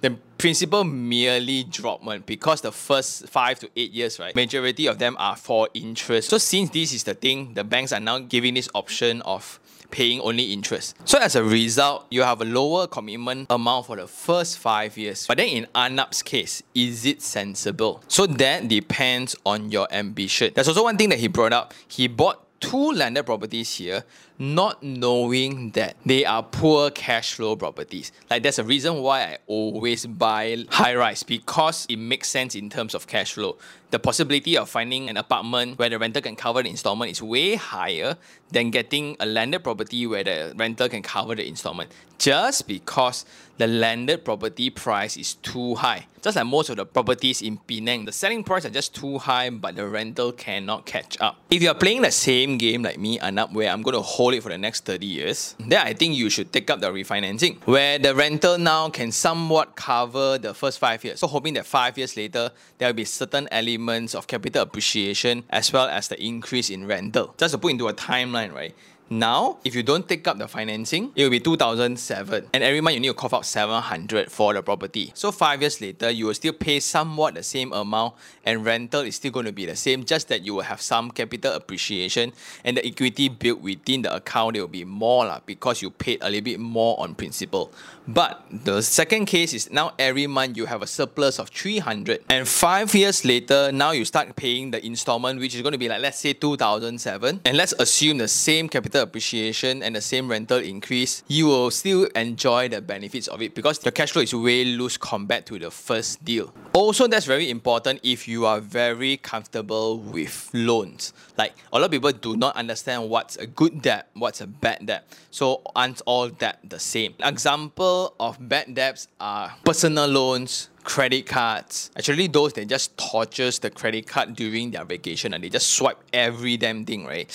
the 0.00 0.16
principal 0.38 0.84
merely 0.84 1.64
drop 1.64 2.02
one 2.02 2.22
because 2.24 2.62
the 2.62 2.72
first 2.72 3.28
five 3.28 3.58
to 3.60 3.68
eight 3.76 3.90
years, 3.90 4.18
right, 4.18 4.34
majority 4.34 4.86
of 4.86 4.98
them 4.98 5.16
are 5.18 5.36
for 5.36 5.68
interest. 5.74 6.30
So 6.30 6.38
since 6.38 6.70
this 6.70 6.92
is 6.92 7.04
the 7.04 7.14
thing, 7.14 7.54
the 7.54 7.64
banks 7.64 7.92
are 7.92 8.00
now 8.00 8.18
giving 8.18 8.54
this 8.54 8.68
option 8.74 9.20
of 9.22 9.60
paying 9.90 10.20
only 10.20 10.52
interest. 10.52 10.96
So 11.04 11.18
as 11.18 11.36
a 11.36 11.42
result, 11.42 12.06
you 12.10 12.22
have 12.22 12.40
a 12.40 12.44
lower 12.44 12.86
commitment 12.86 13.48
amount 13.50 13.86
for 13.86 13.96
the 13.96 14.06
first 14.06 14.58
five 14.58 14.96
years. 14.96 15.26
But 15.26 15.38
then 15.38 15.48
in 15.48 15.66
Anup's 15.74 16.22
case, 16.22 16.62
is 16.74 17.04
it 17.04 17.22
sensible? 17.22 18.02
So 18.08 18.26
that 18.26 18.68
depends 18.68 19.36
on 19.44 19.70
your 19.70 19.88
ambition. 19.92 20.52
There's 20.54 20.68
also 20.68 20.84
one 20.84 20.96
thing 20.96 21.08
that 21.10 21.18
he 21.18 21.28
brought 21.28 21.52
up. 21.52 21.74
He 21.88 22.06
bought 22.06 22.46
two 22.60 22.92
landed 22.92 23.24
properties 23.24 23.74
here 23.74 24.04
not 24.38 24.82
knowing 24.82 25.70
that 25.72 25.96
they 26.06 26.24
are 26.24 26.42
poor 26.42 26.90
cash 26.90 27.34
flow 27.34 27.56
properties. 27.56 28.12
Like 28.30 28.42
there's 28.42 28.58
a 28.58 28.64
reason 28.64 29.02
why 29.02 29.22
I 29.22 29.38
always 29.46 30.06
buy 30.06 30.64
high 30.70 30.94
rise 30.94 31.22
because 31.22 31.86
it 31.88 31.96
makes 31.96 32.28
sense 32.28 32.54
in 32.54 32.70
terms 32.70 32.94
of 32.94 33.06
cash 33.06 33.34
flow. 33.34 33.58
The 33.90 33.98
possibility 33.98 34.56
of 34.56 34.70
finding 34.70 35.10
an 35.10 35.16
apartment 35.16 35.78
where 35.78 35.90
the 35.90 35.98
renter 35.98 36.20
can 36.20 36.36
cover 36.36 36.62
the 36.62 36.70
installment 36.70 37.10
is 37.10 37.22
way 37.22 37.56
higher 37.56 38.16
than 38.50 38.70
getting 38.70 39.16
a 39.20 39.26
landed 39.26 39.64
property 39.64 40.06
where 40.06 40.24
the 40.24 40.54
renter 40.56 40.88
can 40.88 41.02
cover 41.02 41.34
the 41.34 41.46
installment. 41.46 41.90
Just 42.18 42.66
because 42.66 43.24
the 43.60 43.66
landed 43.66 44.24
property 44.24 44.70
price 44.70 45.18
is 45.18 45.34
too 45.34 45.74
high. 45.74 46.06
Just 46.22 46.36
like 46.36 46.46
most 46.46 46.70
of 46.70 46.76
the 46.76 46.86
properties 46.86 47.42
in 47.42 47.58
Penang, 47.58 48.06
the 48.06 48.12
selling 48.12 48.42
price 48.42 48.64
are 48.64 48.70
just 48.70 48.94
too 48.94 49.18
high, 49.18 49.50
but 49.50 49.76
the 49.76 49.86
rental 49.86 50.32
cannot 50.32 50.86
catch 50.86 51.20
up. 51.20 51.36
If 51.50 51.62
you 51.62 51.68
are 51.68 51.74
playing 51.74 52.00
the 52.00 52.10
same 52.10 52.56
game 52.56 52.82
like 52.82 52.98
me, 52.98 53.18
Anup, 53.18 53.52
where 53.52 53.70
I'm 53.70 53.82
going 53.82 53.96
to 53.96 54.00
hold 54.00 54.32
it 54.32 54.42
for 54.42 54.48
the 54.48 54.56
next 54.56 54.86
30 54.86 55.04
years, 55.04 55.56
then 55.58 55.86
I 55.86 55.92
think 55.92 56.14
you 56.14 56.30
should 56.30 56.54
take 56.54 56.70
up 56.70 56.80
the 56.80 56.90
refinancing, 56.90 57.58
where 57.66 57.98
the 57.98 58.14
rental 58.14 58.56
now 58.56 58.88
can 58.88 59.12
somewhat 59.12 59.76
cover 59.76 60.38
the 60.38 60.54
first 60.54 60.78
five 60.78 61.04
years. 61.04 61.20
So 61.20 61.26
hoping 61.26 61.52
that 61.54 61.66
five 61.66 61.98
years 61.98 62.16
later, 62.16 62.50
there 62.78 62.88
will 62.88 62.94
be 62.94 63.04
certain 63.04 63.46
elements 63.50 64.14
of 64.14 64.26
capital 64.26 64.62
appreciation 64.62 65.44
as 65.50 65.70
well 65.70 65.88
as 65.88 66.08
the 66.08 66.22
increase 66.22 66.70
in 66.70 66.86
rental. 66.86 67.34
Just 67.36 67.52
to 67.52 67.58
put 67.58 67.72
into 67.72 67.88
a 67.88 67.94
timeline, 67.94 68.54
right? 68.54 68.74
Now, 69.12 69.58
if 69.64 69.74
you 69.74 69.82
don't 69.82 70.08
take 70.08 70.28
up 70.28 70.38
the 70.38 70.46
financing, 70.46 71.10
it 71.16 71.24
will 71.24 71.30
be 71.30 71.40
2007. 71.40 72.46
And 72.54 72.62
every 72.62 72.80
month 72.80 72.94
you 72.94 73.00
need 73.00 73.08
to 73.08 73.14
cough 73.14 73.34
out 73.34 73.44
700 73.44 74.30
for 74.30 74.54
the 74.54 74.62
property. 74.62 75.10
So 75.16 75.32
five 75.32 75.60
years 75.60 75.80
later, 75.80 76.10
you 76.10 76.26
will 76.26 76.34
still 76.34 76.52
pay 76.52 76.78
somewhat 76.78 77.34
the 77.34 77.42
same 77.42 77.72
amount 77.72 78.14
and 78.44 78.64
rental 78.64 79.00
is 79.00 79.16
still 79.16 79.32
going 79.32 79.46
to 79.46 79.52
be 79.52 79.66
the 79.66 79.74
same, 79.74 80.04
just 80.04 80.28
that 80.28 80.46
you 80.46 80.54
will 80.54 80.62
have 80.62 80.80
some 80.80 81.10
capital 81.10 81.54
appreciation 81.54 82.32
and 82.64 82.76
the 82.76 82.86
equity 82.86 83.28
built 83.28 83.60
within 83.60 84.02
the 84.02 84.14
account, 84.14 84.56
it 84.56 84.60
will 84.60 84.68
be 84.68 84.84
more 84.84 85.24
lah, 85.24 85.40
because 85.44 85.82
you 85.82 85.90
paid 85.90 86.18
a 86.22 86.30
little 86.30 86.44
bit 86.44 86.60
more 86.60 86.94
on 87.00 87.16
principal. 87.16 87.72
But 88.06 88.44
the 88.52 88.80
second 88.80 89.26
case 89.26 89.52
is 89.54 89.72
now 89.72 89.92
every 89.98 90.28
month 90.28 90.56
you 90.56 90.66
have 90.66 90.82
a 90.82 90.86
surplus 90.86 91.40
of 91.40 91.48
300 91.48 92.24
and 92.28 92.46
five 92.46 92.94
years 92.94 93.24
later, 93.24 93.72
now 93.72 93.90
you 93.90 94.04
start 94.04 94.36
paying 94.36 94.70
the 94.70 94.84
installment, 94.86 95.40
which 95.40 95.56
is 95.56 95.62
going 95.62 95.72
to 95.72 95.78
be 95.78 95.88
like, 95.88 96.00
let's 96.00 96.18
say 96.18 96.32
2007. 96.32 97.40
And 97.44 97.56
let's 97.56 97.72
assume 97.72 98.18
the 98.18 98.28
same 98.28 98.68
capital 98.68 98.99
appreciation 99.02 99.82
and 99.82 99.96
the 99.96 100.00
same 100.00 100.28
rental 100.28 100.58
increase, 100.58 101.22
you 101.28 101.46
will 101.46 101.70
still 101.70 102.04
enjoy 102.14 102.68
the 102.68 102.80
benefits 102.80 103.28
of 103.28 103.42
it 103.42 103.54
because 103.54 103.78
the 103.78 103.92
cash 103.92 104.12
flow 104.12 104.22
is 104.22 104.34
way 104.34 104.64
loose 104.64 104.96
compared 104.96 105.46
to 105.46 105.58
the 105.58 105.70
first 105.70 106.24
deal. 106.24 106.52
Also, 106.72 107.06
that's 107.06 107.26
very 107.26 107.50
important 107.50 108.00
if 108.02 108.28
you 108.28 108.46
are 108.46 108.60
very 108.60 109.16
comfortable 109.16 109.98
with 109.98 110.50
loans. 110.52 111.12
Like 111.36 111.54
a 111.72 111.78
lot 111.78 111.86
of 111.86 111.90
people 111.90 112.12
do 112.12 112.36
not 112.36 112.56
understand 112.56 113.08
what's 113.08 113.36
a 113.36 113.46
good 113.46 113.82
debt, 113.82 114.08
what's 114.14 114.40
a 114.40 114.46
bad 114.46 114.86
debt. 114.86 115.04
So 115.30 115.62
aren't 115.74 116.00
all 116.06 116.28
debt 116.28 116.58
the 116.64 116.78
same? 116.78 117.14
Example 117.20 118.14
of 118.20 118.36
bad 118.48 118.74
debts 118.74 119.08
are 119.20 119.54
personal 119.64 120.06
loans, 120.06 120.70
credit 120.84 121.26
cards. 121.26 121.90
Actually, 121.96 122.26
those 122.26 122.52
they 122.52 122.64
just 122.64 122.96
tortures 122.96 123.58
the 123.58 123.70
credit 123.70 124.06
card 124.06 124.34
during 124.34 124.70
their 124.70 124.84
vacation 124.84 125.34
and 125.34 125.42
they 125.44 125.48
just 125.48 125.68
swipe 125.68 125.98
every 126.12 126.56
damn 126.56 126.84
thing, 126.84 127.06
right? 127.06 127.30